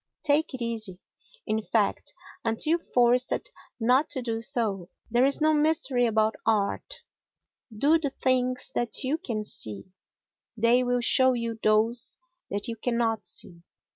[0.23, 0.99] Take it easy,
[1.45, 4.89] in fact, until forced not to do so.
[5.11, 7.03] There is no mystery about art.
[7.71, 9.91] Do the things that you can see;
[10.57, 12.17] they will show you those
[12.49, 13.61] that you cannot see.